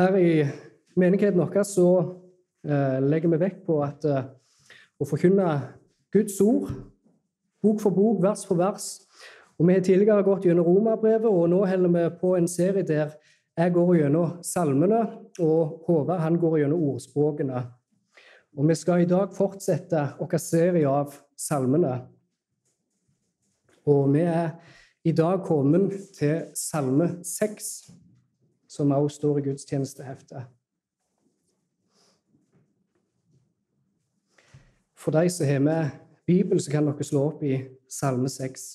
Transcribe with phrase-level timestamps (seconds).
[0.00, 0.48] Her i
[0.96, 1.88] menigheten vår så
[2.64, 4.30] eh, legger vi vekt på at eh,
[4.96, 5.48] å forkynne
[6.14, 6.70] Guds ord,
[7.60, 8.86] bok for bok, vers for vers.
[9.60, 13.12] Og Vi har tidligere gått gjennom Romerbrevet, og nå holder vi på en serie der
[13.60, 15.02] jeg går gjennom salmene,
[15.36, 17.60] og Håvard han går gjennom ordspråkene.
[18.56, 21.98] Og Vi skal i dag fortsette vår serie av salmene.
[23.84, 24.54] Og vi er
[25.04, 27.74] i dag kommet til Salme 6,
[28.70, 30.44] som også står i gudstjenesteheftet.
[34.94, 35.90] For de som har med
[36.26, 37.56] Bibelen, så kan dere slå opp i
[37.90, 38.66] Salme 6.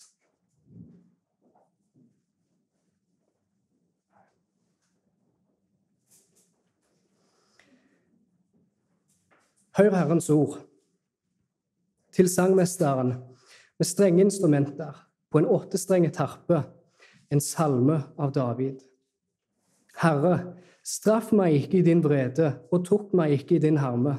[9.77, 10.57] Hør Herrens ord
[12.15, 13.13] til sangmesteren
[13.77, 14.99] med strenge instrumenter
[15.31, 16.61] på en åttestrenget harpe,
[17.31, 18.79] en salme av David.
[20.01, 24.17] Herre, straff meg ikke i din vrede, og tok meg ikke i din harme.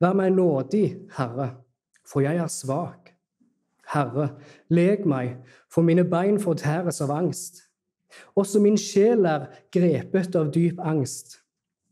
[0.00, 1.50] Vær meg nådig, Herre,
[2.06, 3.12] for jeg er svak.
[3.92, 4.28] Herre,
[4.68, 5.36] leg meg,
[5.70, 7.62] for mine bein fortæres av angst.
[8.36, 11.40] Også min sjel er grepet av dyp angst.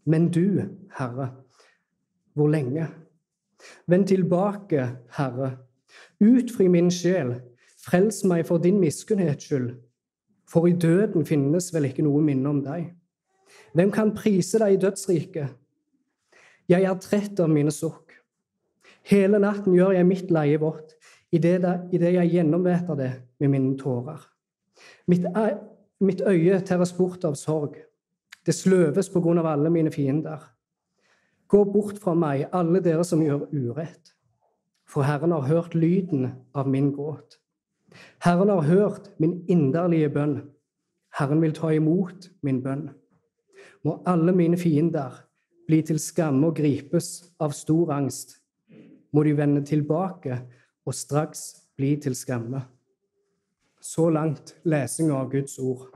[0.07, 0.63] Men du,
[0.99, 1.31] Herre,
[2.35, 2.89] hvor lenge?
[3.87, 5.57] Vend tilbake, Herre.
[6.21, 7.39] Utfri min sjel,
[7.85, 9.75] Frels meg for din miskunnhets skyld,
[10.49, 12.87] for i døden finnes vel ikke noe minne om deg.
[13.75, 15.55] Hvem kan prise deg i dødsriket?
[16.69, 18.15] Jeg er trett av mine sukk.
[19.05, 20.95] Hele natten gjør jeg mitt leie vått,
[21.35, 23.11] idet jeg gjennomveter det
[23.43, 24.23] med mine tårer.
[25.11, 25.27] Mitt,
[26.01, 27.77] mitt øye tæres bort av sorg.
[28.47, 30.41] Det sløves på grunn av alle mine fiender.
[31.49, 34.15] Gå bort fra meg, alle dere som gjør urett,
[34.89, 37.39] for Herren har hørt lyden av min gråt.
[38.25, 40.39] Herren har hørt min inderlige bønn.
[41.19, 42.89] Herren vil ta imot min bønn.
[43.85, 45.19] Må alle mine fiender
[45.69, 48.39] bli til skamme og gripes av stor angst.
[49.13, 50.39] Må de vende tilbake
[50.89, 51.45] og straks
[51.77, 52.63] bli til skamme.
[53.85, 55.91] Så langt lesing av Guds ord.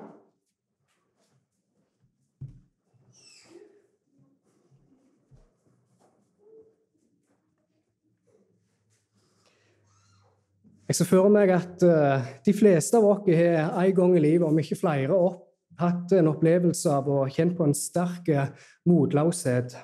[10.89, 14.45] Jeg ser for meg at uh, de fleste av oss har en gang i livet,
[14.45, 15.48] om ikke flere, opp,
[15.79, 18.51] hatt en opplevelse av å kjenne på en sterk eh,
[18.89, 19.77] motløshet.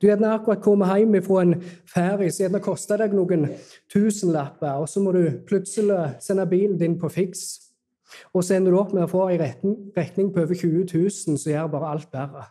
[0.00, 1.54] Du er akkurat kommet hjem fra en
[1.88, 3.46] ferie som gjerne koster deg noen
[3.92, 7.44] tusenlapper, og så må du plutselig sende bilen din på fiks.
[8.36, 11.54] Og så ender du opp med å få ei regning på over 20 000 som
[11.54, 12.44] gjør bare alt verre.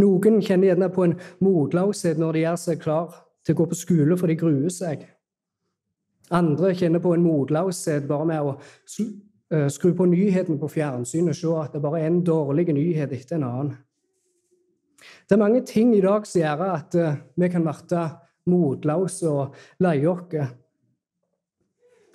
[0.00, 3.80] Noen kjenner gjerne på en motløshet når de gjør seg klar til å gå på
[3.80, 5.08] skole, for de gruer seg.
[6.36, 8.54] Andre kjenner på en motløshet bare med å
[9.72, 13.38] skru på nyhetene på fjernsynet og se at det bare er en dårlig nyhet etter
[13.38, 13.78] en annen.
[15.00, 18.02] Det er mange ting i dag som gjør at eh, vi kan bli
[18.50, 20.56] motløse og leie oss.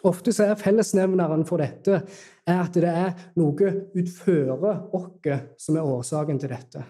[0.05, 2.03] Ofte så er fellesnevneren for dette
[2.45, 6.83] at det er noe utfører oss som er årsaken til dette.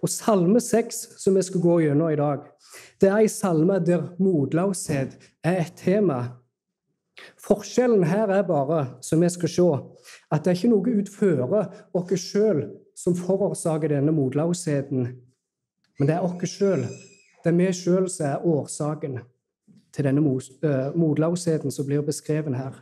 [0.00, 2.44] Og Salme 6, som vi skal gå gjennom i dag,
[3.00, 6.39] det er en salme der motløshet er et tema.
[7.40, 9.68] Forskjellen her er bare, som vi skal se,
[10.30, 11.54] at det er ikke noe utfører
[11.96, 12.64] oss sjøl
[12.96, 15.08] som forårsaker denne motløsheten,
[15.98, 16.86] men det er oss sjøl.
[17.40, 19.20] Det er vi sjøl som er årsaken
[19.94, 22.78] til denne eh, motløsheten som blir beskrevet her.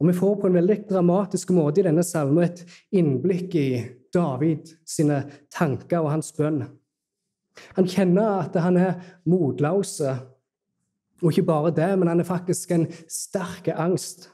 [0.00, 3.68] Og Vi får på en veldig dramatisk måte i denne salmen et innblikk i
[4.12, 5.22] David sine
[5.54, 6.64] tanker og hans bønn.
[7.78, 10.00] Han kjenner at han er motløs.
[11.22, 14.30] Og ikke bare det, men han er faktisk en sterk angst.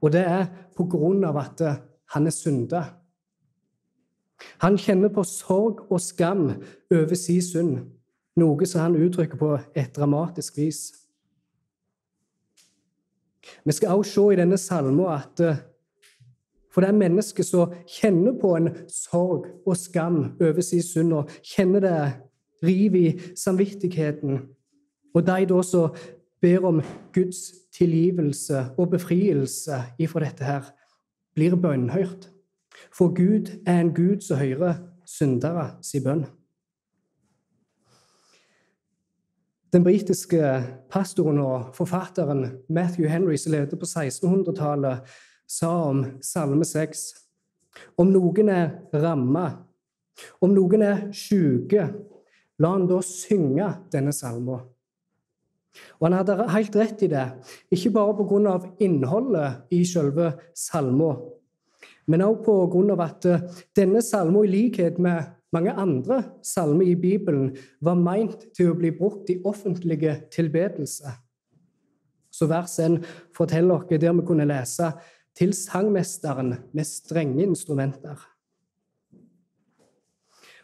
[0.00, 0.46] Og det er
[0.76, 1.62] på grunn av at
[2.14, 2.92] han er syndet.
[4.62, 6.48] Han kjenner på sorg og skam
[6.90, 7.76] over sin synd,
[8.38, 10.82] noe som han uttrykker på et dramatisk vis.
[13.64, 15.60] Vi skal også se i denne salmen at eh,
[16.72, 21.30] for det er mennesker som kjenner på en sorg og skam over sin synd, og
[21.44, 21.96] kjenner det
[22.64, 24.38] riv i samvittigheten.
[25.14, 25.96] Og de da som
[26.42, 26.82] ber om
[27.14, 30.68] Guds tilgivelse og befrielse ifra dette her,
[31.34, 32.28] blir bønnhørt.
[32.92, 36.24] For Gud er en Gud som hører syndere si bønn.
[39.72, 40.40] Den britiske
[40.92, 45.06] pastoren og forfatteren Matthew Henry, som levde på 1600-tallet,
[45.48, 47.06] sa om Salme 6
[47.96, 49.46] Om noen er ramma,
[50.44, 51.86] om noen er sjuke,
[52.60, 54.60] la han da synge denne salmen.
[56.00, 57.26] Og han hadde helt rett i det,
[57.72, 58.56] ikke bare pga.
[58.84, 61.16] innholdet i selve salmen,
[62.06, 63.02] men også pga.
[63.04, 63.42] at eh,
[63.76, 65.22] denne salmen, i likhet med
[65.52, 71.12] mange andre salmer i Bibelen, var meint til å bli brukt i offentlige tilbedelse.
[72.32, 73.02] Så vers 1
[73.36, 74.92] forteller oss der vi kunne lese
[75.36, 78.16] til sangmesteren med strenge instrumenter.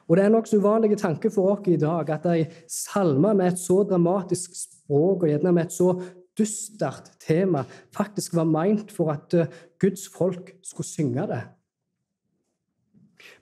[0.08, 3.52] Og Det er en nokså uvanlig tanke for oss i dag at ei salme med
[3.52, 5.92] et så dramatisk språk og gjerne med et så
[6.38, 7.64] dystert tema
[7.94, 9.50] faktisk var meint for at eh,
[9.80, 11.42] Guds folk skulle synge det.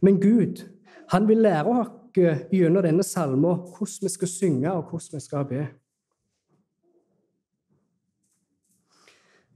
[0.01, 0.65] Men Gud
[1.13, 5.25] han vil lære oss eh, gjennom denne salmen hvordan vi skal synge og hvordan vi
[5.25, 5.67] skal be.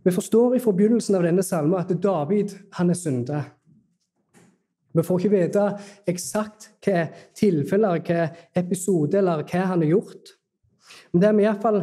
[0.05, 3.41] Vi forstår i forbegynnelsen av denne salmen at David han er synde.
[4.97, 5.65] Vi får ikke vite
[6.09, 7.05] eksakt hva
[7.37, 8.25] tilfeller, hva
[8.59, 10.33] episode eller hva han har gjort.
[11.13, 11.81] Men det vi iallfall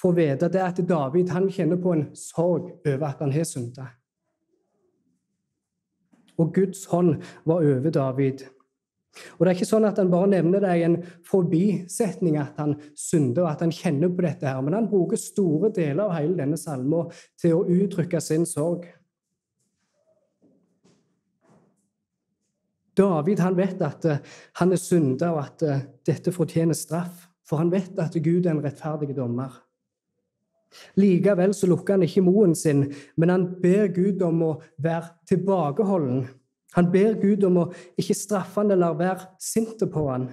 [0.00, 3.48] får vite, det er at David han kjenner på en sorg over at han har
[3.48, 3.90] synda.
[6.40, 8.46] Og Guds hånd var over David.
[9.38, 10.96] Og Det er ikke sånn at han bare nevner det i en
[11.26, 15.72] forbisetning at han synder og at han kjenner på dette, her, men han bruker store
[15.74, 17.10] deler av hele denne salmen
[17.40, 18.86] til å uttrykke sin sorg.
[23.00, 24.22] David han vet at uh,
[24.60, 27.29] han er synder, og at uh, dette fortjener straff.
[27.50, 29.56] For han vet at Gud er en rettferdig dommer.
[30.94, 32.84] Likevel så lukker han ikke moen sin,
[33.18, 36.28] men han ber Gud om å være tilbakeholden.
[36.76, 37.64] Han ber Gud om å
[37.98, 40.28] ikke straffe han eller være sint på han.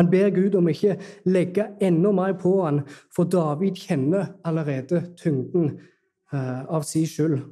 [0.00, 0.96] Han ber Gud om ikke
[1.28, 2.82] legge enda mer på han,
[3.12, 5.74] for David kjenner allerede tyngden
[6.32, 7.44] uh, av sin skyld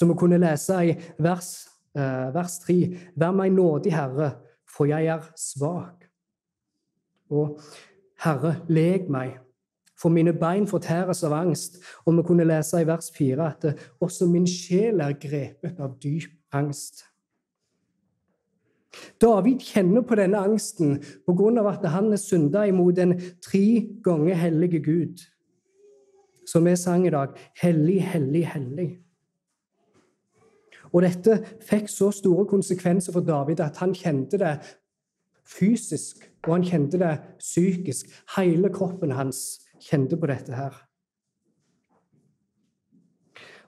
[0.00, 2.78] som vi kunne lese i vers, eh, vers 3.
[3.18, 4.32] Vær meg nådig, Herre,
[4.68, 6.06] for jeg er svak.
[7.30, 7.60] Og
[8.24, 9.38] Herre, leg meg,
[10.00, 11.78] for mine bein fortæres av angst.
[12.06, 15.96] Og vi kunne lese i vers 4 at eh, også min sjel er grepet av
[16.02, 17.04] dyp angst.
[19.22, 20.96] David kjenner på denne angsten
[21.26, 23.14] på grunn av at han er synda imot en
[23.44, 23.66] tre
[24.02, 25.22] ganger hellige Gud.
[26.48, 28.88] Som vi sang i dag Hellig, hellig, hellig.
[30.92, 34.56] Og dette fikk så store konsekvenser for David at han kjente det
[35.46, 38.10] fysisk, og han kjente det psykisk.
[38.36, 40.74] Hele kroppen hans kjente på dette her.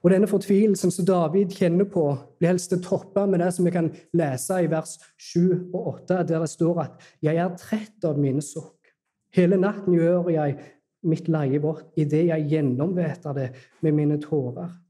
[0.03, 2.03] Og Denne fortvilelsen som David kjenner på,
[2.39, 3.87] blir helst toppa med det som vi kan
[4.19, 6.91] lese i vers 7 og 8, der det står at
[7.21, 8.91] 'Jeg er trett av mine sukk'.
[9.31, 10.57] Hele natten gjør jeg
[11.03, 13.49] mitt leie bort idet jeg gjennomveter det
[13.81, 14.82] med mine tårer.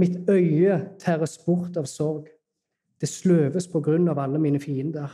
[0.00, 2.30] Mitt øye tæres bort av sorg.
[3.00, 5.12] Det sløves på grunn av alle mine fiender.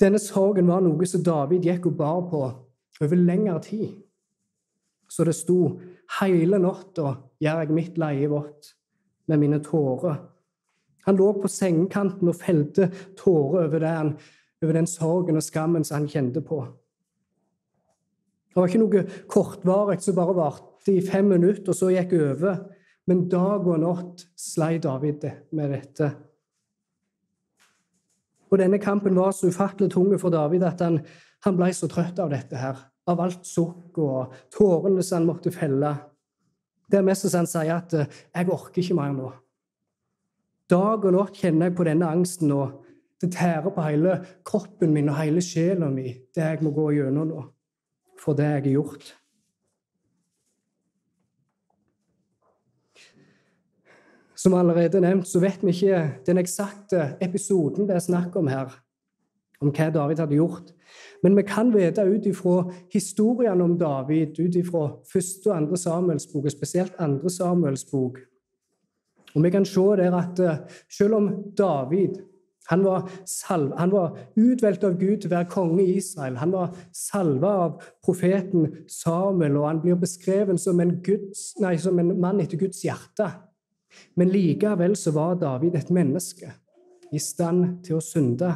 [0.00, 2.42] Denne sorgen var noe som David gikk og bar på
[3.00, 3.96] over lengre tid.
[5.08, 5.78] Så det sto
[6.20, 8.74] hele natta gjør jeg mitt leie vått
[9.28, 10.20] med mine tårer.
[11.08, 14.14] Han lå på sengekanten og felte tårer over, den,
[14.62, 16.60] over den sorgen og skammen som han kjente på.
[18.48, 22.58] Det var ikke noe kortvarig som bare varte i fem minutter, og så gikk over.
[23.08, 25.24] Men dag og natt slei David
[25.56, 26.10] med dette.
[28.48, 31.00] Og denne kampen var så ufattelig tung for David at han,
[31.44, 32.76] han ble så trøtt av dette her.
[33.08, 35.94] Av alt sukk og tårene som han måtte felle.
[36.88, 39.32] Det er mest som han sier at 'jeg orker ikke mer nå'.
[40.68, 42.84] Dag og natt kjenner jeg på denne angsten, og
[43.20, 47.28] det tærer på hele kroppen min og hele sjela mi, det jeg må gå gjennom
[47.28, 47.44] nå,
[48.20, 49.14] for det jeg har gjort.
[54.38, 58.70] Som allerede nevnt, så vet vi ikke den eksakte episoden det er snakk om her,
[59.60, 60.72] om hva David hadde gjort.
[61.22, 62.60] Men vi kan vite ut ifra
[62.92, 68.20] historiene om David, ut ifra første og andre Samuels bok, og spesielt andre Samuels bok.
[69.34, 72.22] Og vi kan se der at eh, selv om David
[72.68, 76.36] han var, salv, han var utvalgt av Gud til å være konge i Israel.
[76.36, 81.96] Han var salva av profeten Samuel, og han blir beskrevet som en, Guds, nei, som
[81.98, 83.30] en mann etter Guds hjerte.
[84.16, 86.52] Men likevel så var David et menneske
[87.12, 88.50] i stand til å synde.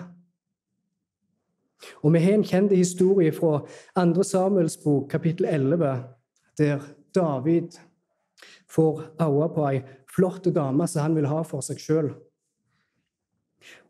[2.02, 3.62] Og Vi har en kjent historie fra
[3.98, 4.22] 2.
[4.22, 6.04] Samuels bok, kapittel 11,
[6.58, 6.84] der
[7.14, 7.78] David
[8.70, 9.82] får øye på ei
[10.14, 12.12] flott dame som han vil ha for seg sjøl.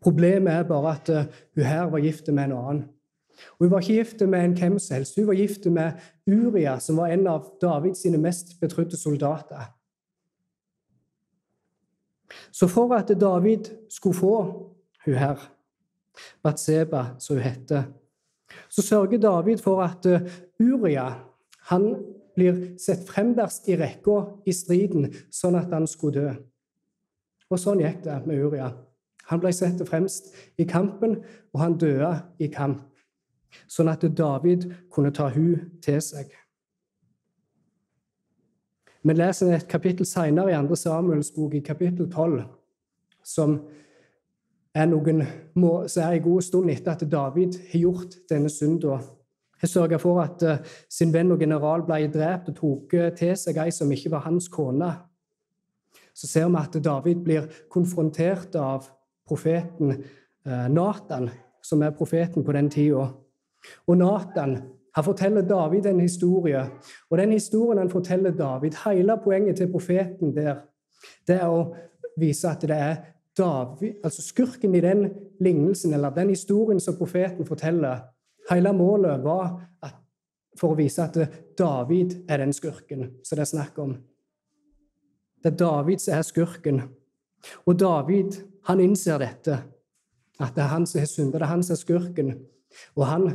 [0.03, 2.83] Problemet er bare at uh, hun her var gift med en annen.
[3.59, 5.15] Hun var ikke gift med en hvem som helst.
[5.17, 9.71] Hun var gift med Uria, som var en av Davids mest betrodde soldater.
[12.51, 14.37] Så for at David skulle få
[15.05, 15.39] hun her,
[16.43, 17.83] Batseba, som hun heter.
[18.69, 20.21] Så sørger David for at eh,
[20.61, 21.07] Uria
[21.69, 21.95] han
[22.35, 26.33] blir sett fremderst i rekka i striden, sånn at han skulle dø.
[27.53, 28.71] Og sånn gikk det med Uria.
[29.29, 31.21] Han ble satt fremst i kampen,
[31.53, 32.11] og han døde
[32.43, 32.81] i kamp,
[33.69, 36.33] sånn at David kunne ta hun til seg.
[39.03, 40.75] Vi leser et kapittel senere i 2.
[40.79, 42.43] Samuels bok, i kapittel 12,
[43.23, 43.57] som
[44.73, 45.25] er noen
[45.91, 49.01] så er en god stund etter at David har gjort denne synda.
[49.59, 53.35] Har sørga for at uh, sin venn og general ble drept og tok uh, til
[53.39, 54.89] seg ei som ikke var hans kone.
[56.15, 58.87] Så ser vi at David blir konfrontert av
[59.27, 61.29] profeten uh, Nathan,
[61.63, 63.09] som er profeten på den tida.
[63.87, 64.57] Og Nathan
[64.95, 66.61] han forteller David en historie,
[67.09, 70.55] og den historien han forteller David, hele poenget til profeten der,
[71.27, 71.73] det er å
[72.19, 72.95] vise at det er
[73.37, 75.07] David, altså skurken i den
[75.41, 78.13] lignelsen, eller den historien som profeten forteller,
[78.49, 79.95] Hele målet var at,
[80.59, 81.15] for å vise at
[81.57, 83.95] David er den skurken som det er snakk om.
[85.43, 86.81] Det er David som er skurken.
[87.67, 88.35] Og David
[88.67, 89.59] han innser dette,
[90.39, 92.33] at det er han som har syndet, det er han som er skurken.
[92.95, 93.27] Og han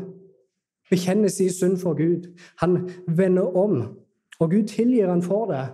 [0.91, 2.31] bekjenner sin synd for Gud.
[2.63, 3.83] Han vender om,
[4.41, 5.67] og Gud tilgir han for det.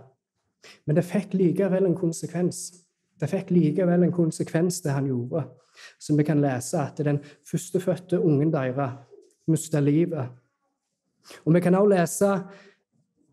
[0.86, 2.72] Men det fikk likevel en konsekvens.
[3.20, 5.44] Det fikk likevel en konsekvens, det han gjorde.
[6.00, 8.98] Som vi kan lese at den førstefødte ungen deres
[9.46, 10.28] mista livet.
[11.44, 12.30] Og Vi kan også lese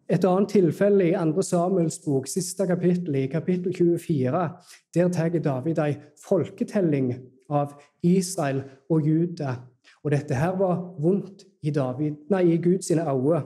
[0.09, 1.41] et annet tilfelle i 2.
[1.41, 4.49] Samuels bok, siste kapittel, i kapittel 24.
[4.93, 7.13] Der tar David en folketelling
[7.49, 7.73] av
[8.03, 9.55] Israel og Juda.
[10.03, 13.41] Og dette her var vondt i, David, nei, i Guds øyne,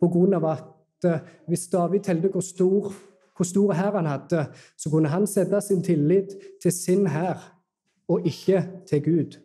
[0.00, 2.92] på grunn av at eh, hvis David telte hvor stor,
[3.36, 4.46] hvor stor hær han hadde,
[4.76, 6.32] så kunne han sette sin tillit
[6.62, 7.54] til sin hær,
[8.08, 9.36] og ikke til Gud.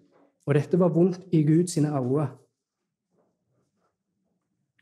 [0.45, 2.27] Og dette var vondt i Guds øyne.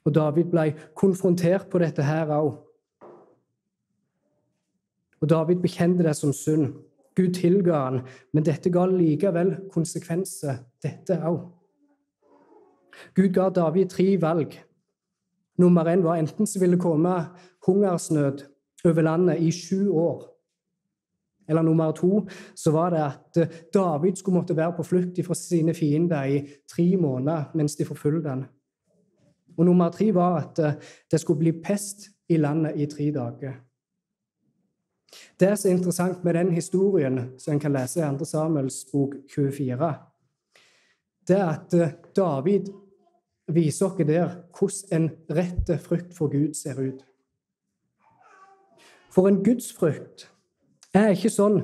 [0.05, 2.53] Og David ble konfrontert på dette her òg.
[5.21, 6.74] Og David bekjente det som synd.
[7.15, 8.00] Gud tilga han,
[8.33, 11.41] men dette ga likevel konsekvenser, dette òg.
[13.15, 14.57] Gud ga David tre valg.
[15.57, 17.25] Nummer én var enten så ville komme
[17.67, 18.45] hungersnød
[18.86, 20.27] over landet i sju år.
[21.50, 25.74] Eller nummer to så var det at David skulle måtte være på flukt fra sine
[25.74, 28.45] fiender i tre måneder mens de forfulgte han.
[29.57, 30.74] Og nummer tre var at eh,
[31.12, 33.53] det skulle bli pest i landet i tre dager.
[35.39, 38.25] Det er så interessant med den historien som en kan lese i 2.
[38.25, 39.93] Samuels bok 24,
[41.27, 42.71] det er at eh, David
[43.48, 47.05] viser oss der hvordan en rett frukt for Gud ser ut.
[49.12, 50.29] For en gudsfrykt
[50.93, 51.62] er ikke sånn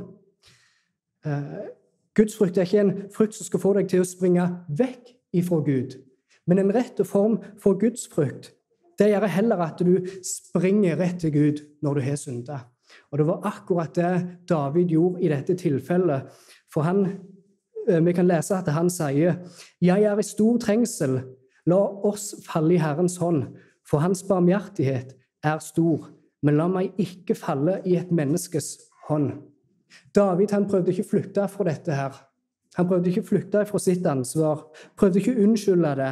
[1.27, 1.73] Gudsfrykt
[2.17, 5.99] Gudsfrukt er ikke en frukt som skal få deg til å springe vekk ifra Gud.
[6.49, 8.53] Men en rett form for gudsfrykt
[8.97, 12.57] det gjør heller at du springer rett til Gud når du har synda.
[13.11, 14.13] Og det var akkurat det
[14.49, 16.31] David gjorde i dette tilfellet.
[16.73, 17.03] For han,
[17.87, 19.37] eh, vi kan lese at han sier,
[19.81, 21.36] 'Jeg er i stor trengsel.
[21.67, 23.43] La oss falle i Herrens hånd,
[23.87, 29.41] for hans barmhjertighet er stor.' 'Men la meg ikke falle i et menneskes hånd.'
[30.15, 31.91] David han prøvde ikke å flykte fra dette.
[31.95, 32.13] her.
[32.77, 34.67] Han prøvde ikke å flykte fra sitt ansvar,
[34.99, 36.11] prøvde ikke å unnskylde det.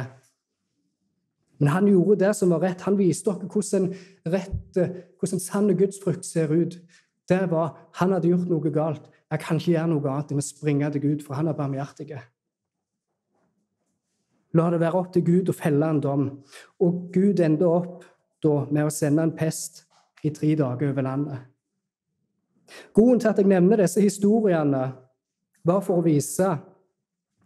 [1.58, 2.84] Men han gjorde det som var rett.
[2.84, 3.90] Han viste dere hvordan,
[4.26, 4.80] rett,
[5.18, 6.78] hvordan sann gudsfrukt ser ut.
[7.28, 9.06] Det var han hadde gjort noe galt.
[9.30, 12.10] Jeg kan ikke gjøre noe annet enn å springe til Gud, for han er barmhjertig.
[14.56, 16.28] La det være opp til Gud å felle en dom.
[16.82, 18.06] Og Gud endte opp
[18.42, 19.84] da med å sende en pest
[20.24, 21.42] i tre dager over landet.
[22.94, 24.88] Grunnen til at jeg nevner disse historiene,
[25.66, 26.46] var for å vise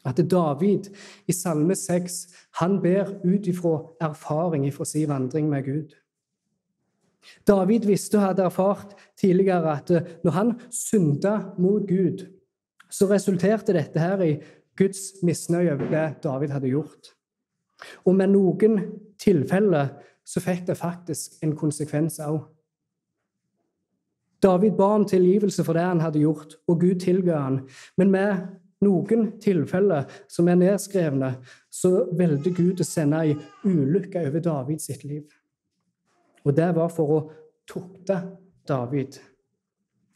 [0.04, 0.90] at David
[1.28, 2.18] i Salme 6
[2.60, 5.94] han ber ut ifra erfaring ifra sin vandring med Gud.
[7.48, 9.92] David visste og hadde erfart tidligere at
[10.24, 12.24] når han synda mot Gud,
[12.90, 14.32] så resulterte dette her i
[14.80, 17.12] Guds misnøye over det David hadde gjort.
[18.08, 18.80] Og med noen
[19.20, 19.92] tilfeller
[20.24, 22.40] så fikk det faktisk en konsekvens òg.
[24.40, 27.58] David ba om tilgivelse for det han hadde gjort, og Gud tilga han.
[28.00, 28.38] Men med
[28.80, 31.34] noen tilfeller som er nedskrevne,
[31.68, 33.34] så valgte Gud å sende ei
[33.68, 35.26] ulykke over David sitt liv.
[36.46, 37.20] Og det var for å
[37.68, 38.16] tukte
[38.68, 39.20] David.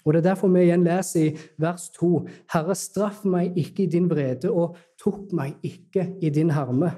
[0.04, 3.90] Og Det er derfor vi igjen leser i vers 2.: Herre, straff meg ikke i
[3.90, 6.92] din vrede, og tok meg ikke i din harme.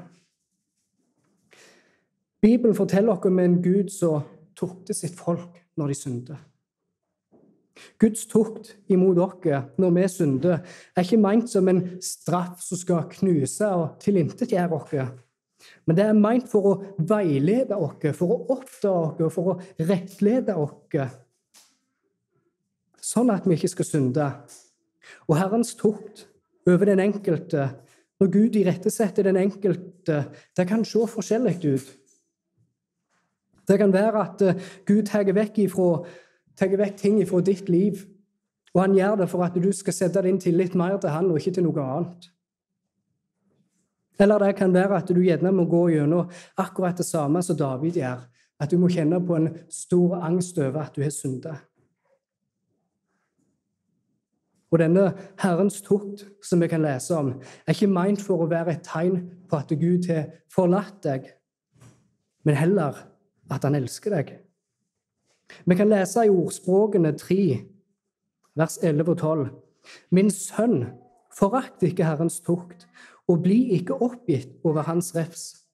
[2.43, 4.23] Bibelen forteller oss om en Gud som
[4.57, 6.37] tukter sitt folk når de synder.
[8.01, 10.65] Guds tukt imot oss når vi synder,
[10.97, 14.95] er ikke meint som en straff som skal knuse og tilintetgjøre oss.
[15.87, 20.57] Men det er meint for å veilede oss, for å oppdage oss, for å rettlede
[20.57, 21.23] oss.
[23.07, 24.31] Sånn at vi ikke skal synde.
[25.29, 26.27] Og Herrens tukt
[26.67, 27.69] over den enkelte,
[28.19, 30.25] når Gud irettesetter den enkelte,
[30.57, 31.93] det kan se forskjellig ut.
[33.67, 35.91] Det kan være at eh, Gud tar vekk, ifra,
[36.59, 38.05] vekk ting fra ditt liv,
[38.75, 41.39] og han gjør det for at du skal sette din tillit mer til han og
[41.41, 42.29] ikke til noe annet.
[44.21, 47.99] Eller det kan være at du gjerne må gå gjennom akkurat det samme som David
[48.01, 48.23] gjør.
[48.61, 51.59] At du må kjenne på en stor angst over at du har syndet.
[54.73, 58.75] Og denne Herrens tukt som vi kan lese om, er ikke meint for å være
[58.75, 61.29] et tegn på at Gud har forlatt deg,
[62.47, 62.99] men heller
[63.51, 64.33] at han elsker deg.
[65.67, 67.39] Vi kan lese i Ordspråkene 3,
[68.59, 69.47] vers 11 og 12.
[70.11, 70.89] Min sønn,
[71.37, 72.89] forakt ikke Herrens tukt,
[73.31, 75.67] og bli ikke oppgitt over hans refs.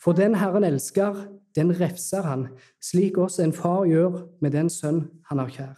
[0.00, 2.48] For den Herren elsker, den refser han,
[2.82, 5.76] slik også en far gjør med den sønn han har kjær.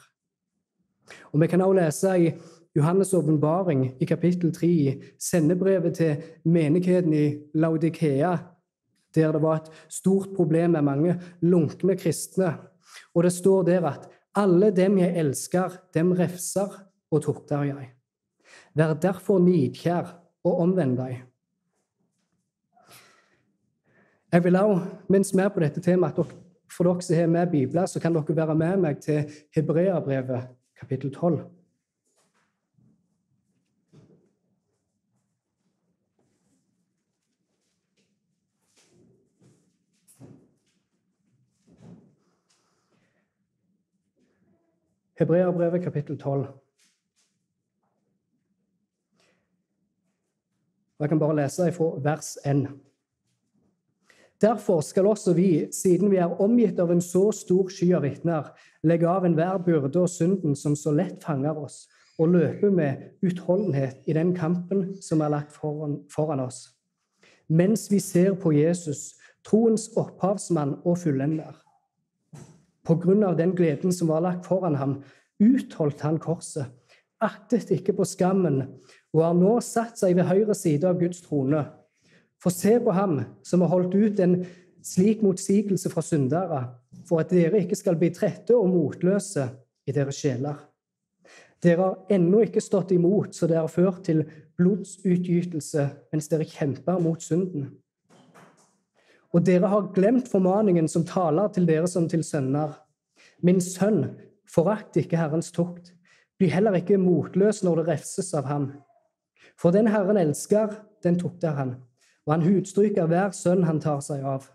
[1.32, 2.30] Og Vi kan også lese i
[2.76, 8.36] Johannes' åpenbaring i kapittel 3, sendebrevet til menigheten i Laudikea,
[9.14, 12.52] der det var et stort problem med mange lunkne kristne.
[13.14, 16.68] Og det står der at alle dem jeg elsker, dem refser
[17.10, 17.88] og tukter jeg.
[18.74, 20.12] Vær derfor nidkjær
[20.44, 21.22] og omvend deg.
[24.32, 26.36] Jeg vil også, mens vi er på dette temaet, at
[26.76, 31.14] for dere som har med Bibler, så kan dere være med meg til Hebreabrevet kapittel
[31.14, 31.55] 12.
[45.18, 46.46] Hebreabrevet kapittel 12.
[51.00, 52.68] Jeg kan bare lese fra vers 1.
[54.40, 58.50] Derfor skal også vi, siden vi er omgitt av en så stor sky av vitner,
[58.84, 61.86] legge av enhver byrde og synden som så lett fanger oss,
[62.18, 66.66] og løpe med utholdenhet i den kampen som er lagt foran, foran oss.
[67.48, 71.65] Mens vi ser på Jesus, troens opphavsmann og fullender.
[72.86, 75.00] På grunn av den gleden som var lagt foran ham,
[75.42, 76.70] utholdt han korset,
[77.22, 78.62] aktet ikke på skammen,
[79.16, 81.64] og har nå satt seg ved høyre side av Guds trone.
[82.42, 84.38] For se på ham som har holdt ut en
[84.86, 86.60] slik motsigelse fra syndere,
[87.08, 89.48] for at dere ikke skal bli trette og motløse
[89.86, 90.58] i deres sjeler.
[91.64, 94.22] Dere har ennå ikke stått imot, så dere har ført til
[94.60, 97.70] blodsutgytelse mens dere kjemper mot synden.
[99.36, 102.72] Og dere har glemt formaningen som taler til dere som til sønner.
[103.44, 104.14] Min sønn,
[104.48, 105.92] forakt ikke Herrens tukt.
[106.40, 108.70] Bli heller ikke motløs når det refses av ham.
[109.60, 110.72] For den Herren elsker,
[111.04, 111.74] den tukter han,
[112.24, 114.48] og han hudstryker hver sønn han tar seg av.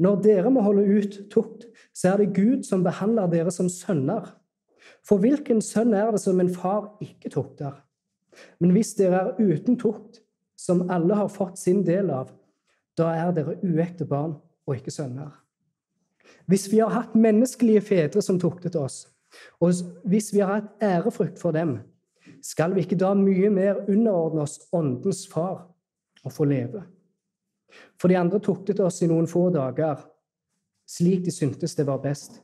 [0.00, 4.30] Når dere må holde ut tukt, så er det Gud som behandler dere som sønner.
[5.04, 7.82] For hvilken sønn er det som en far ikke tukter?
[8.62, 10.22] Men hvis dere er uten tukt,
[10.58, 12.30] som alle har fått sin del av,
[12.98, 15.30] da er dere uekte barn og ikke sønner.
[16.48, 19.06] Hvis vi har hatt menneskelige fedre som tuktet oss,
[19.60, 19.72] og
[20.08, 21.78] hvis vi har hatt ærefrykt for dem,
[22.44, 25.66] skal vi ikke da mye mer underordne oss Åndens Far
[26.24, 26.84] og få leve?
[28.00, 30.00] For de andre tuktet oss i noen få dager,
[30.88, 32.40] slik de syntes det var best.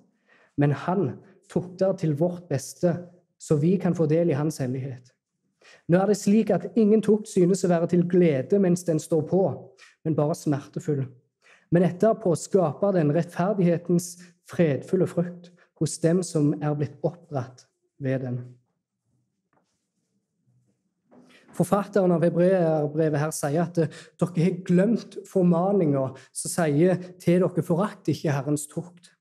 [0.60, 1.14] Men han
[1.50, 2.96] tukter til vårt beste,
[3.38, 5.10] så vi kan få del i hans hellighet.
[5.88, 9.24] Nå er det slik at ingen tukt synes å være til glede mens den står
[9.28, 9.42] på,
[10.04, 11.04] men bare smertefull.
[11.72, 14.14] Men etterpå skaper den rettferdighetens
[14.50, 17.64] fredfulle frukt hos dem som er blitt oppdratt
[18.02, 18.38] ved den.
[21.54, 27.66] Forfatteren av hebreerbrevet her sier at eh, dere har glemt formaninga som sier til dere
[27.66, 29.12] forakt ikke Herrens tukt.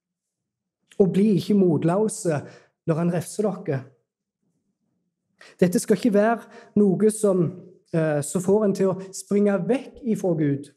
[1.02, 2.42] Og bli ikke motløse
[2.90, 3.84] når han refser dere.
[5.60, 7.46] Dette skal ikke være noe som,
[7.94, 10.70] eh, som får en til å springe vekk ifra Gud.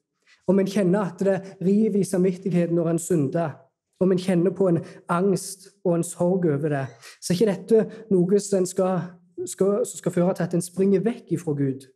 [0.46, 3.55] Om en kjenner at det river i samvittigheten når en synder,
[4.00, 6.87] om en kjenner på en angst og en sorg over det,
[7.20, 9.07] så er ikke dette noe som skal
[9.44, 11.87] skal, skal føre til at en springer vekk ifra Gud.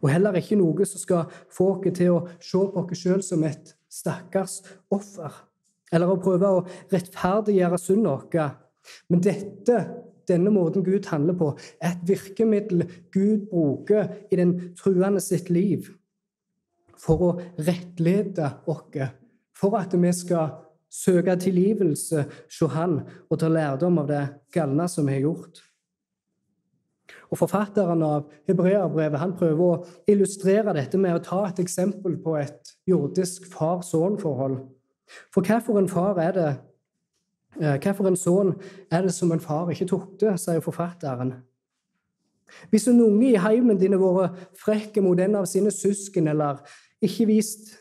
[0.00, 3.42] Og heller ikke noe som skal få oss til å se på oss sjøl som
[3.46, 5.32] et stakkars offer,
[5.92, 8.56] eller å prøve å rettferdiggjøre synden vår.
[9.10, 9.78] Men dette,
[10.28, 15.90] denne måten Gud handler på, er et virkemiddel Gud bruker i den truende sitt liv
[17.02, 19.10] for å rettlede oss,
[19.58, 20.54] for at vi skal
[20.92, 25.62] søke tilgivelse hos Han og ta lærdom av det galne som vi har gjort.
[27.32, 29.80] Og Forfatteren av Hebreabrevet han prøver å
[30.10, 34.58] illustrere dette med å ta et eksempel på et jordisk far-sønn-forhold.
[35.32, 36.50] For hvilken far er det
[37.58, 38.54] Hvilken sønn
[38.90, 41.34] er det som en far ikke tukter, sier forfatteren.
[42.70, 46.60] Hvis en unge i heimen din har vært frekk mot en av sine søsken eller
[47.02, 47.74] ikke vist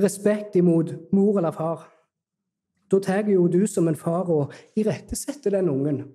[0.00, 1.86] respekt imot mor eller far,
[2.88, 6.06] da tar jo du som en far og irettesetter den ungen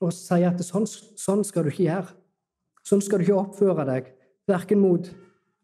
[0.00, 2.14] og sier at sånn, sånn, skal du ikke gjøre.
[2.86, 4.06] Sånn skal du ikke oppføre deg,
[4.48, 5.10] verken mot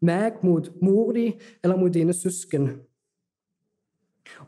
[0.05, 1.31] meg, mot mor di
[1.63, 2.75] eller mot dine søsken.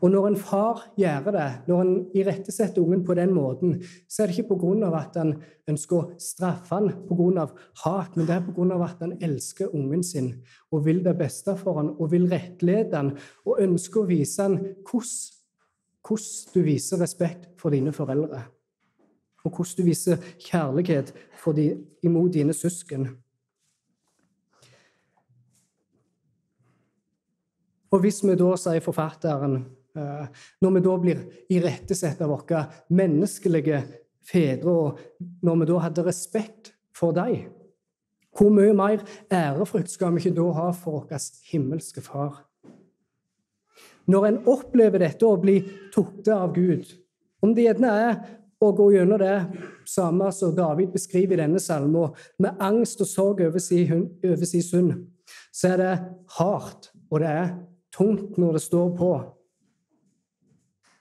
[0.00, 4.30] Og når en far gjør det, når en irettesetter ungen på den måten, så er
[4.30, 4.90] det ikke pga.
[5.00, 5.34] at han
[5.68, 7.48] ønsker å straffe han pga.
[7.84, 8.84] hat, men det er pga.
[8.84, 10.32] at han elsker ungen sin
[10.72, 13.16] og vil det beste for han, og vil rettlede han
[13.46, 15.36] og ønsker å vise han hvordan,
[16.54, 18.42] du viser respekt for dine foreldre
[19.44, 21.12] og hvordan du viser kjærlighet
[21.56, 21.66] de,
[22.02, 23.08] imot dine søsken.
[27.90, 29.56] Og hvis vi da, sier forfatteren,
[29.98, 30.26] eh,
[30.62, 33.82] når vi da blir irettesett av våre menneskelige
[34.26, 35.00] fedre, og
[35.42, 37.48] når vi da hadde respekt for dem,
[38.36, 39.02] hvor mye mer
[39.34, 42.44] ærefrykt skal vi ikke da ha for vår himmelske Far?
[44.10, 45.58] Når en opplever dette å bli
[45.94, 46.86] tuktet av Gud,
[47.42, 48.14] om det gjerne er
[48.60, 49.34] å gå gjennom det
[49.88, 54.64] samme som David beskriver i denne salmen, med angst og sorg over sin, over sin
[54.64, 54.96] synd,
[55.54, 55.92] så er det
[56.36, 57.52] hardt, og det er
[58.00, 59.12] tungt når det står på.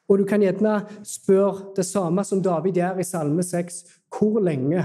[0.10, 3.84] Og du kan gjerne spørre det samme som David gjør i Salme 6.
[4.10, 4.84] Hvor lenge?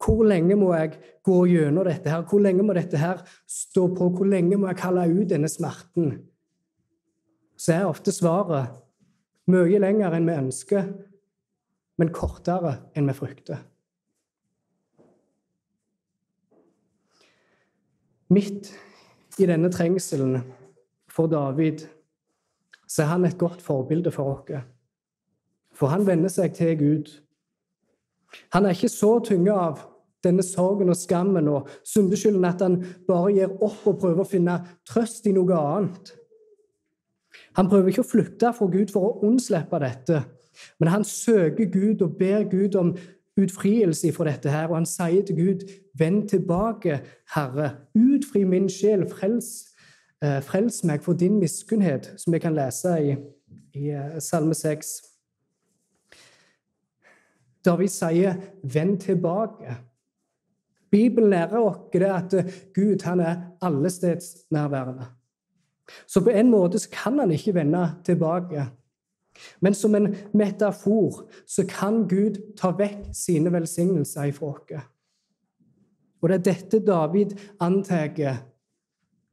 [0.00, 2.22] Hvor lenge må jeg gå gjennom dette her?
[2.28, 4.10] Hvor lenge må dette her stå på?
[4.14, 6.20] Hvor lenge må jeg kalle ut denne smerten?
[7.58, 8.70] Så er ofte svaret
[9.50, 10.86] mye lenger enn vi ønsker,
[11.98, 13.58] men kortere enn vi frykter.
[18.30, 18.70] Midt
[19.42, 20.38] i denne trengselen
[21.10, 21.86] for David
[22.90, 24.64] så er han et godt forbilde for oss.
[25.72, 27.12] For han venner seg til Gud.
[28.52, 29.84] Han er ikke så tynget av
[30.24, 34.58] denne sorgen og skammen og syndeskylden at han bare gir opp og prøver å finne
[34.88, 36.12] trøst i noe annet.
[37.56, 40.22] Han prøver ikke å flykte fra Gud for å unnslippe dette,
[40.78, 42.92] men han søker Gud og ber Gud om
[43.40, 47.00] utfrielse fra dette her, og han sier til Gud, 'Vend tilbake,
[47.34, 47.70] Herre.
[47.94, 49.08] Utfri min sjel.
[49.08, 49.69] Frels,
[50.22, 53.14] frels meg for din miskunnhet', som vi kan lese i,
[53.74, 55.02] i eh, Salme 6.
[57.64, 59.74] David sier, 'Vend tilbake'.
[60.90, 62.34] Bibelen lærer oss at
[62.74, 65.06] Gud han er allestedsnærværende.
[66.06, 68.66] Så på en måte kan han ikke vende tilbake.
[69.60, 74.86] Men som en metafor så kan Gud ta vekk sine velsignelser ifra oss.
[76.22, 78.49] Og det er dette David antar,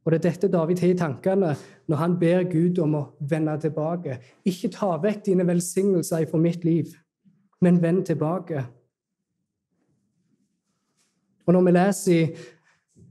[0.04, 1.52] og det er dette David har i tankene
[1.90, 4.18] når han ber Gud om å vende tilbake.
[4.48, 6.94] Ikke ta vekk dine velsignelser fra mitt liv,
[7.60, 8.62] men vend tilbake.
[11.48, 12.46] Og når vi leser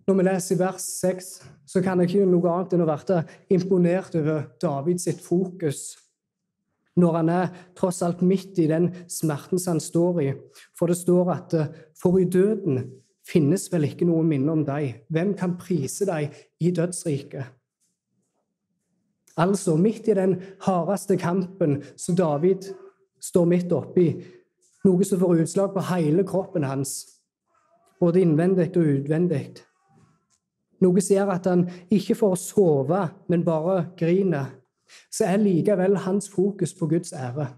[0.08, 1.26] når vi leser vers 6,
[1.68, 5.98] så kan jeg ikke noe annet enn å være imponert over Davids fokus
[6.98, 10.30] når han er tross alt midt i den smerten som han står i.
[10.80, 11.68] For det står at eh,
[12.00, 12.88] for i døden
[13.28, 15.04] finnes vel ikke noe minne om deg.
[15.12, 17.54] Hvem kan prise deg i dødsriket?
[19.38, 22.72] Altså, midt i den hardeste kampen som David
[23.22, 24.08] står midt oppi,
[24.88, 27.04] noe som får utslag på hele kroppen hans,
[28.02, 29.44] både innvendig og utvendig.
[30.82, 34.54] Noe som gjør at han ikke får sove, men bare griner
[35.12, 37.50] så er likevel hans fokus på Guds ære.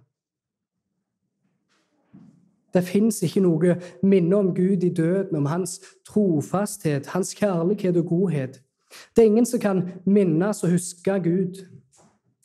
[2.74, 8.06] Det fins ikke noe minne om Gud i døden, om hans trofasthet, hans kjærlighet og
[8.06, 8.62] godhet.
[9.16, 11.66] Det er ingen som kan minnes og huske Gud,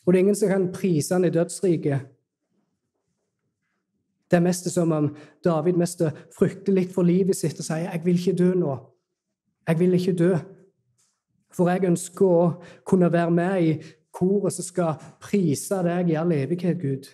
[0.05, 2.01] og det er ingen som kan prise han i dødsriket.
[4.31, 6.03] Det er mest som om David mest
[6.39, 8.79] frykter litt for livet sitt og sier 'Jeg vil ikke dø nå'.
[9.69, 10.37] Jeg vil ikke dø.
[11.53, 13.83] For jeg ønsker å kunne være med i
[14.13, 17.09] koret som skal prise deg i all evighet, Gud.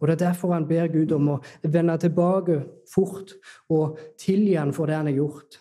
[0.00, 3.34] Og Det er derfor han ber Gud om å vende tilbake fort
[3.68, 5.58] og tilgi han for det han har gjort.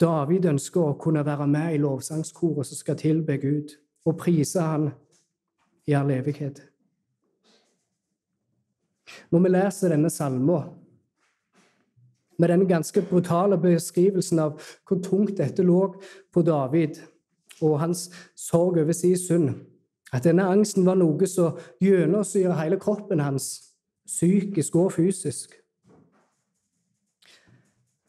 [0.00, 3.72] David ønsker å kunne være med i lovsangskoret som skal tilbe Gud,
[4.04, 4.90] og prise han
[5.88, 6.60] i all evighet.
[9.30, 10.74] Når vi leser denne salmen,
[12.36, 15.80] med den ganske brutale beskrivelsen av hvor tungt dette lå
[16.34, 16.98] på David,
[17.64, 19.54] og hans sorg over sin synd,
[20.14, 23.74] At denne angsten var noe som gjennomsyra hele kroppen hans,
[24.06, 25.56] psykisk og fysisk.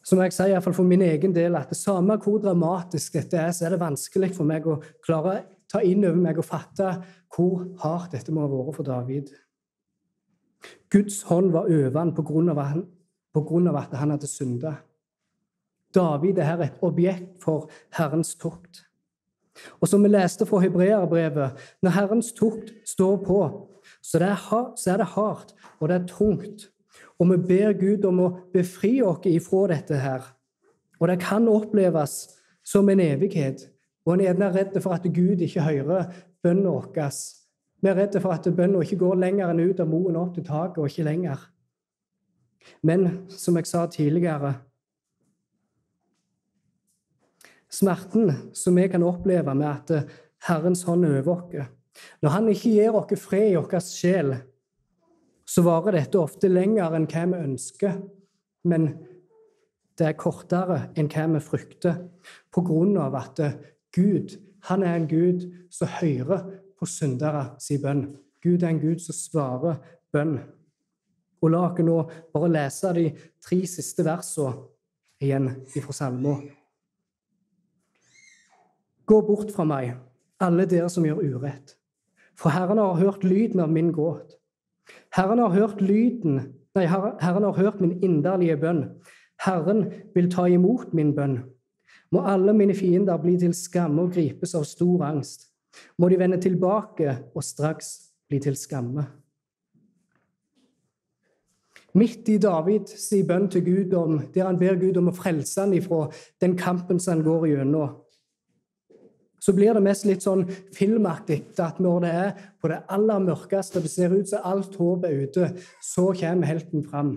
[0.07, 2.37] Så må jeg si, i hvert fall for min egen del, at det samme hvor
[2.39, 6.21] dramatisk dette er, så er det vanskelig for meg å klare å ta inn over
[6.21, 6.93] meg og fatte
[7.35, 9.33] hvor hardt dette må ha vært for David.
[10.93, 12.23] Guds hånd var over ham på
[13.43, 14.77] grunn av at han hadde synda.
[15.95, 18.85] David er her et objekt for Herrens tukt.
[19.81, 23.41] Og som vi leste fra Hebreerbrevet, når Herrens tukt står på,
[24.01, 26.67] så, er, det hardt, og det er tungt.
[27.19, 30.25] Og vi ber Gud om å befri oss ifra dette her.
[30.99, 32.19] Og det kan oppleves
[32.65, 33.67] som en evighet.
[34.05, 36.11] Og en er redd for at Gud ikke hører
[36.43, 37.11] bønnen vår.
[37.81, 40.45] Vi er redd for at bønnen ikke går lenger enn ut av moen opp til
[40.47, 41.43] taket, og ikke lenger.
[42.83, 44.55] Men som jeg sa tidligere
[47.69, 50.07] Smerten som vi kan oppleve med at eh,
[50.47, 51.73] Herrens hånd er over oss.
[52.21, 54.35] Når Han ikke gir oss fred i vår sjel,
[55.47, 57.95] så varer dette ofte lenger enn hva vi ønsker,
[58.67, 58.89] men
[59.97, 62.03] det er kortere enn hva vi frykter,
[62.53, 63.57] på grunn av at eh,
[63.95, 66.43] Gud han er en Gud som hører
[66.77, 68.03] på syndere sin bønn.
[68.43, 69.79] Gud er en Gud som svarer
[70.13, 70.39] bønn.
[71.41, 71.97] Og La oss nå
[72.33, 73.05] bare lese de
[73.43, 74.57] tre siste versene
[75.23, 76.49] igjen fra salmen.
[79.07, 79.93] Gå bort fra meg,
[80.43, 81.77] alle dere som gjør urett.
[82.37, 84.35] For Herren har hørt lyden av min gråt.
[85.15, 86.41] Herren har hørt lyden,
[86.75, 88.83] nei, Herren har hørt min inderlige bønn.
[89.41, 91.39] Herren vil ta imot min bønn.
[92.11, 95.47] Må alle mine fiender bli til skamme og gripes av stor angst.
[95.97, 97.93] Må de vende tilbake og straks
[98.29, 99.05] bli til skamme.
[101.97, 105.73] Midt i Davids bønn til Gud, om, der han ber Gud om å frelse ham
[105.73, 106.09] ifra
[106.41, 107.95] den kampen som han går gjennom,
[109.47, 110.41] så blir det mest litt sånn
[110.75, 115.07] filmaktig at når det er på det aller mørkeste, det ser ut som alt håpet
[115.07, 115.47] er ute,
[115.79, 117.13] så kommer helten fram.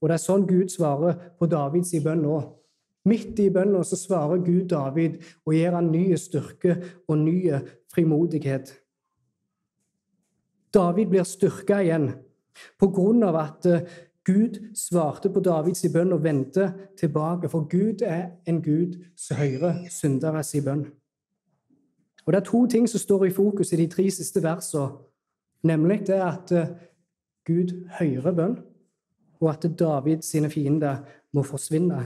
[0.00, 2.38] Og det er sånn Gud svarer på Davids bønn nå.
[3.04, 7.36] Midt i bønna så svarer Gud David og gir han ny styrke og ny
[7.92, 8.72] frimodighet.
[10.72, 12.08] David blir styrka igjen
[12.80, 13.84] på grunn av at eh,
[14.24, 19.84] Gud svarte på Davids bønn og vendte tilbake, for Gud er en Gud som hører
[19.92, 20.86] synderes bønn.
[22.24, 24.90] Og Det er to ting som står i fokus i de tre siste versene.
[25.62, 26.66] Nemlig det at eh,
[27.46, 28.58] Gud hører bønn,
[29.40, 30.96] og at David sine fiender
[31.32, 32.02] må forsvinne.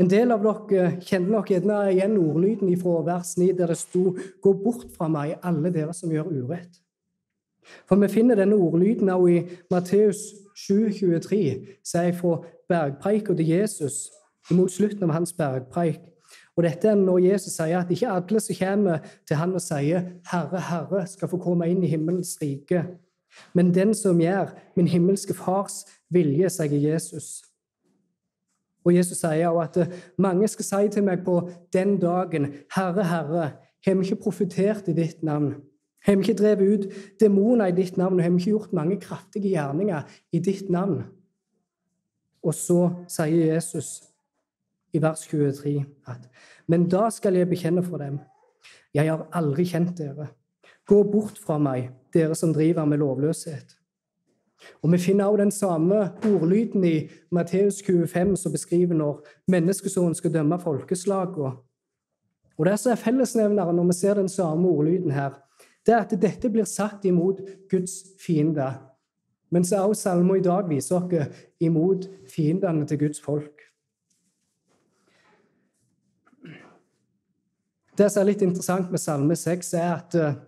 [0.00, 4.16] En del av dere kjenner nok gjerne igjen ordlyden fra vers 9, der det sto
[4.16, 6.80] 'Gå bort fra meg, alle dere som gjør urett'.
[7.88, 10.16] For vi finner denne ordlyden også i Matteus
[10.56, 14.10] 7,23, sier fra bergpreika til Jesus,
[14.50, 16.00] imot slutten av hans bergpreik.
[16.56, 20.02] Og dette er når Jesus sier at ikke alle som kommer til han og sier
[20.30, 22.86] 'Herre, Herre', skal få komme inn i himmelens rike.
[23.54, 27.42] Men den som gjør min himmelske Fars vilje, sier Jesus.
[28.84, 33.52] Og Jesus sier også at mange skal si til meg på den dagen, 'Herre, Herre,
[33.86, 35.54] har vi ikke profetert i ditt navn?'
[36.00, 39.00] Har vi ikke drevet ut demoner i ditt navn, og har vi ikke gjort mange
[39.00, 41.02] kraftige gjerninger i ditt navn?
[42.42, 44.00] Og så sier Jesus
[44.92, 46.28] i vers 23 at
[46.66, 48.20] Men da skal jeg bekjenne for dem.
[48.94, 50.30] Jeg har aldri kjent dere.
[50.86, 53.76] Gå bort fra meg, dere som driver med lovløshet.
[54.82, 60.32] Og Vi finner også den samme ordlyden i Matteus 25, som beskriver når menneskesonen skal
[60.34, 61.52] dømme folkeslagene.
[62.58, 65.30] Og Det som er fellesnevneren når vi ser den samme ordlyden her,
[65.86, 67.92] det er at dette blir satt imot Guds
[68.26, 68.74] fiende.
[69.50, 73.59] Men så er også salmen i dag viser oss imot fiendene til Guds folk.
[78.00, 80.38] Det som er litt interessant med Salme 6, er at eh,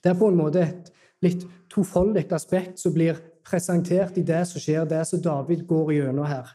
[0.00, 0.88] det er på en måte et
[1.20, 6.30] litt tofoldig aspekt som blir presentert i det som skjer, det som David går gjennom
[6.30, 6.48] her.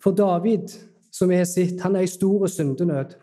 [0.00, 0.72] For David,
[1.12, 3.18] som har sett, han er i stor syndenød.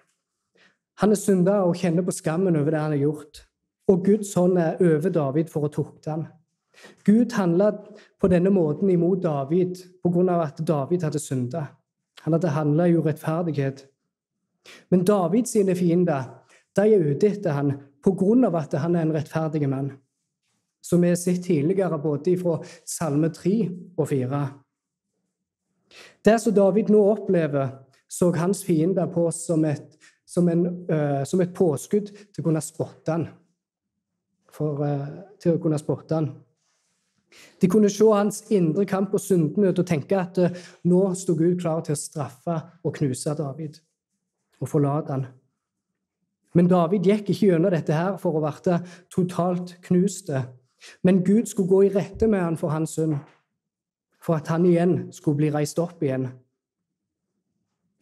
[1.02, 3.44] Han er synda og kjenner på skammen over det han har gjort.
[3.90, 6.28] Og Guds hånd er over David for å tukte ham.
[7.08, 7.74] Gud handla
[8.22, 11.66] på denne måten imot David av at David hadde synda.
[12.28, 13.89] Han hadde handla i urettferdighet.
[14.90, 16.28] Men Davids fiender
[16.76, 17.74] de er ute etter han
[18.46, 19.92] av at han er en rettferdig mann,
[20.82, 23.54] som vi har sett tidligere både fra Salme 3
[23.98, 24.42] og 4.
[26.24, 27.70] Det som David nå opplever,
[28.08, 32.62] så hans fiender på som et, som en, uh, som et påskudd til å kunne
[32.62, 33.28] spotte han.
[34.50, 36.32] For, uh, til å kunne spotte han.
[37.62, 40.58] De kunne se hans indre kamp og syndenød og tenke at uh,
[40.90, 43.78] nå sto Gud klar til å straffe og knuse David
[44.60, 45.26] og forlate han.
[46.58, 48.80] Men David gikk ikke gjennom dette her for å bli
[49.14, 50.48] totalt knuste.
[51.04, 53.18] Men Gud skulle gå i rette med han for hans synd,
[54.24, 56.30] for at han igjen skulle bli reist opp igjen.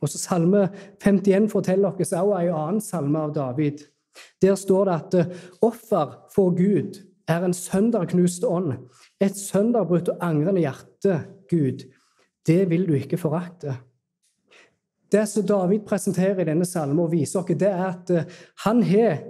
[0.01, 0.67] Og så Salme
[1.01, 3.81] 51 forteller oss også en annen salme av David.
[4.41, 5.33] Der står det at eh,
[5.65, 8.73] offer for Gud er en sønderknust ånd,
[9.21, 11.83] et sønderbrutt og angrende hjerte, Gud.
[12.47, 13.75] Det vil du ikke forakte.
[15.11, 18.83] Det som David presenterer i denne salmen og viser oss, det er at eh, han
[18.83, 19.21] har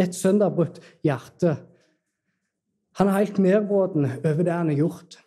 [0.00, 1.56] et sønderbrutt hjerte.
[2.98, 5.18] Han er helt nedbråten over det han har gjort.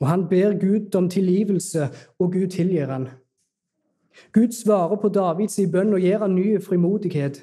[0.00, 3.08] Og han ber Gud om tilgivelse, og Gud tilgir han.
[4.32, 7.42] Gud svarer på Davids bønn og gir han ny frimodighet.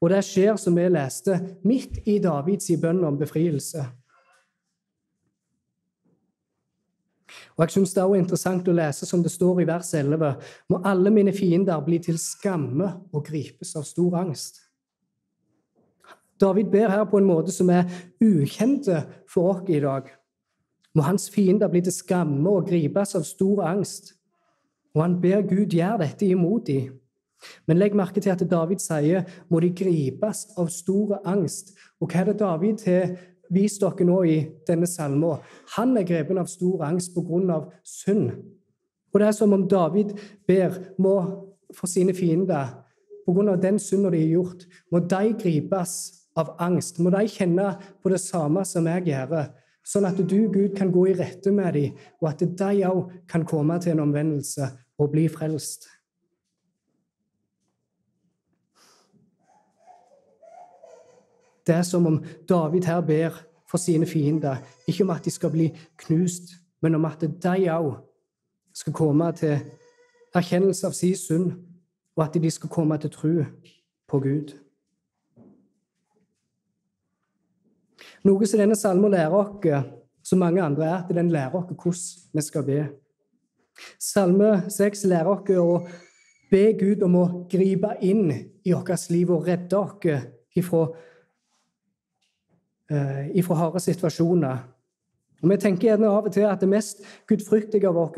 [0.00, 3.84] Og det skjer, som vi leste, midt i Davids bønn om befrielse.
[7.58, 10.34] Og Jeg syns det er også interessant å lese som det står i vers 11.:
[10.70, 14.60] Må alle mine fiender bli til skamme og gripes av stor angst.
[16.40, 17.90] David ber her på en måte som er
[18.22, 20.06] ukjente for oss i dag.
[20.94, 24.14] Må hans fiender bli til skamme og gripes av stor angst.
[24.94, 26.94] Og han ber Gud gjøre dette imot dem.
[27.66, 31.74] Men legg merke til at David sier må de gripes av stor angst.
[31.98, 33.12] Og hva er det David har
[33.50, 35.42] vist dere nå i denne salmen?
[35.76, 37.60] Han er grepen av stor angst pga.
[37.84, 38.30] synd.
[39.12, 40.12] Og det er som om David
[40.46, 41.14] ber må
[41.74, 42.84] for sine fiender
[43.26, 43.56] pga.
[43.56, 46.98] den synden de har gjort, må de gripes av angst.
[46.98, 49.48] Må de kjenne på det samme som jeg gjør,
[49.84, 53.44] sånn at du, Gud, kan gå i rette med dem, og at de òg kan
[53.44, 55.88] komme til en omvendelse og bli frelst.
[61.68, 63.34] Det er som om David her ber
[63.68, 65.68] for sine fiender, ikke om at de skal bli
[66.00, 66.42] knust,
[66.80, 67.90] men om at de òg
[68.72, 69.58] skal komme til
[70.34, 71.50] erkjennelse av sin synd,
[72.16, 73.34] og at de skal komme til tro
[74.08, 74.54] på Gud.
[78.24, 79.84] Noe som denne salmen lærer oss,
[80.24, 82.78] som mange andre, er at den lærer oss hvordan vi skal be.
[84.00, 85.84] Salme 6 lærer oss å
[86.50, 88.32] be Gud om å gripe inn
[88.64, 90.08] i vårt liv og redde oss
[90.56, 90.86] ifra
[92.88, 94.62] ifra harde situasjoner.
[95.42, 98.16] Og Vi tenker gjerne av og til at det mest gudfryktige av oss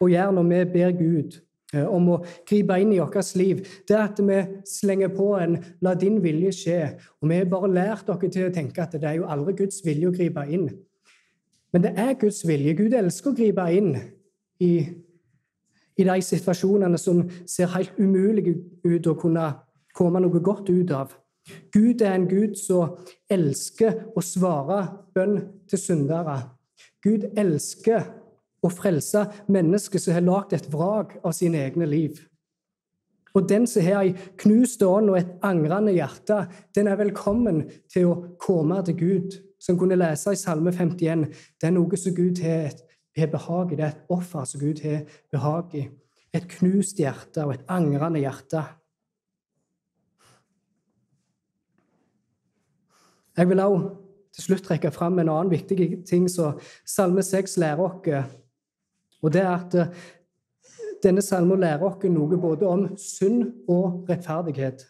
[0.00, 1.36] å gjøre når vi ber Gud
[1.72, 5.56] eh, om å gripe inn i vårt liv, det er at vi slenger på en
[5.80, 6.96] 'la din vilje skje'.
[7.22, 9.80] Og vi har bare lært dere til å tenke at det er jo aldri Guds
[9.84, 10.70] vilje å gripe inn.
[11.72, 12.74] Men det er Guds vilje.
[12.74, 13.96] Gud elsker å gripe inn
[14.60, 14.88] i,
[15.96, 19.54] i de situasjonene som ser helt umulige ut å kunne
[19.94, 21.16] komme noe godt ut av.
[21.72, 22.96] Gud er en Gud som
[23.30, 24.80] elsker å svare
[25.14, 26.38] bønn til syndere.
[27.04, 28.06] Gud elsker
[28.64, 32.18] å frelse mennesker som har lagd et vrak av sine egne liv.
[33.36, 38.08] Og den som har ei knust ånd og et angrende hjerte, den er velkommen til
[38.08, 39.36] å komme til Gud.
[39.60, 41.26] Som kunne lese i Salme 51.
[41.60, 42.72] Det er noe som Gud har,
[43.16, 43.78] har behag i.
[43.78, 45.84] Det er et offer som Gud har behag i.
[46.36, 48.62] Et knust hjerte og et angrende hjerte.
[53.36, 53.94] Jeg vil også
[54.36, 58.34] til slutt trekke fram en annen viktig ting som Salme 6 lærer oss.
[59.24, 60.04] Og det er at eh,
[61.04, 64.84] denne salmen lærer oss noe både om synd og rettferdighet.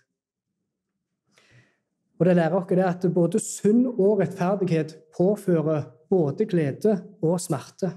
[2.16, 7.92] Og det lærer oss det at både synd og rettferdighet påfører både glede og smerte.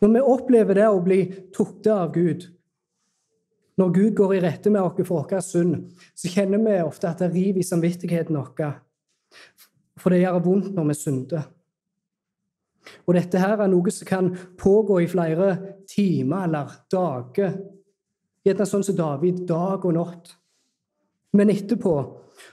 [0.00, 1.22] Når vi opplever det å bli
[1.54, 2.46] tukta av Gud,
[3.78, 5.76] når Gud går i rette med oss for vår synd,
[6.14, 8.80] så kjenner vi ofte at det river i samvittigheten vår.
[9.98, 11.46] For det gjør vondt når vi synder.
[13.06, 15.50] Og dette her er noe som kan pågå i flere
[15.88, 17.58] timer eller dager.
[18.46, 20.32] Gjerne sånn som David, dag og natt.
[21.36, 21.94] Men etterpå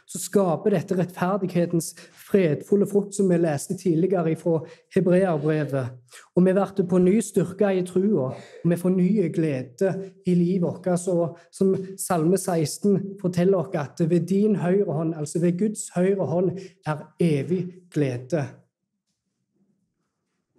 [0.06, 1.94] så skaper dette rettferdighetens
[2.28, 4.60] fredfulle frukt, som vi leste tidligere fra
[4.96, 5.96] Hebreerbrevet.
[6.36, 9.94] Og vi blir på ny styrka i trua, og vi får ny glede
[10.26, 11.10] i livet vårt.
[11.10, 16.26] Og som Salme 16 forteller oss, at ved din høyre hånd, altså ved Guds høyre
[16.26, 18.46] hånd, er evig glede.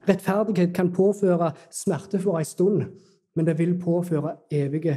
[0.07, 2.82] Rettferdighet kan påføre smerte for en stund,
[3.34, 4.97] men det vil påføre evige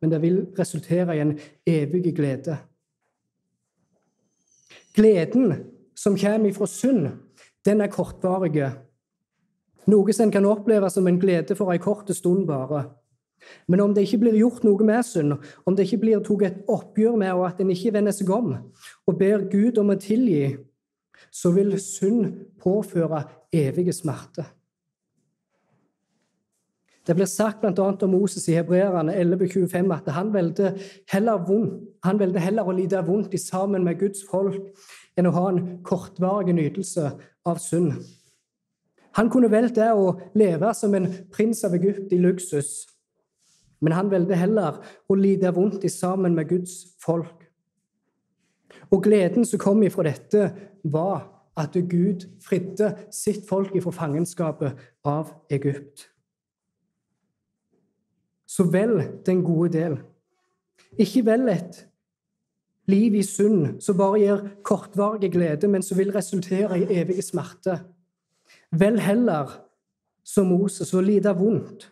[0.00, 2.56] men det vil resultere i en evig glede.
[4.98, 5.52] Gleden
[5.94, 7.08] som kommer ifra synd,
[7.66, 8.66] den er kortvarig.
[9.88, 12.88] Noe som en kan oppleve som en glede for en kort stund bare.
[13.70, 16.70] Men om det ikke blir gjort noe med synd, om det ikke blir tatt et
[16.74, 20.56] oppgjør med, og at en ikke vender seg om og ber Gud om å tilgi,
[21.30, 22.26] så vil synd
[22.62, 23.22] påføre
[23.54, 24.44] evige smerte.
[27.08, 27.86] Det blir sagt bl.a.
[28.04, 30.74] om Moses i Hebreerne 11,25 at han valgte,
[31.08, 34.60] heller heller å lide vondt i sammen med Guds folk
[35.16, 37.14] enn å ha en kortvarig nytelse
[37.48, 37.96] av synd.
[39.16, 42.84] Han kunne valgt det å leve som en prins av Egypt i luksus,
[43.80, 44.76] men han valgte heller
[45.08, 47.48] å lide vondt i sammen med Guds folk.
[48.92, 50.52] Og gleden som kom ifra dette,
[50.84, 51.24] var
[51.58, 54.76] at Gud fridde sitt folk ifra fangenskapet
[55.08, 56.10] av Egypt.
[58.48, 59.98] Så vel den gode del.
[60.98, 61.82] Ikke vel et
[62.88, 67.82] liv i synd som bare gir kortvarig glede, men som vil resultere i evige smerte.
[68.72, 69.52] Vel heller
[70.24, 71.90] som Moses å lide vondt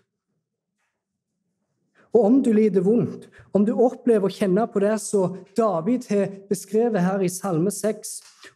[2.16, 6.30] og om du lider vondt, om du opplever å kjenne på det som David har
[6.48, 8.12] beskrevet her i Salme 6,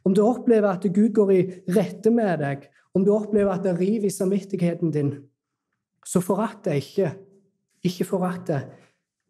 [0.08, 1.40] om du opplever at Gud går i
[1.76, 2.64] rette med deg,
[2.96, 5.10] om du opplever at det river i samvittigheten din,
[6.06, 7.10] så forakt deg ikke.
[7.86, 8.62] Ikke forakte.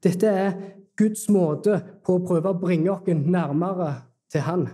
[0.03, 0.55] Dette er
[0.99, 3.93] Guds måte på å prøve å bringe oss nærmere
[4.33, 4.69] til Han.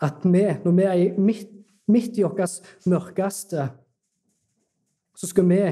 [0.00, 1.50] At vi, når vi er midt,
[1.90, 3.70] midt i vårt mørkeste,
[5.18, 5.62] så skal vi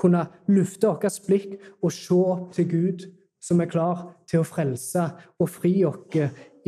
[0.00, 3.06] kunne lufte vårt blikk og se opp til Gud,
[3.40, 5.06] som er klar til å frelse
[5.40, 6.18] og fri oss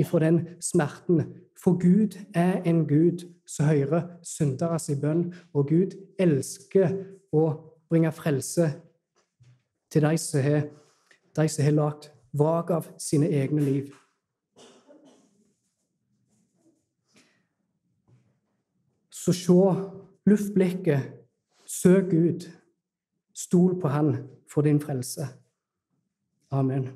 [0.00, 1.26] ifra den smerten.
[1.62, 6.90] For Gud er en Gud som hører synderes i bønn, og Gud elsker
[7.32, 7.44] å
[7.90, 8.66] bringe frelse
[9.92, 10.64] til de som har,
[11.36, 13.92] de som har lagt vrak av sine egne liv.
[19.12, 19.60] Så se,
[20.26, 21.12] luft blikket,
[21.66, 22.48] søk Gud.
[23.32, 24.16] Stol på Han
[24.50, 25.28] for din frelse.
[26.50, 26.90] Amen.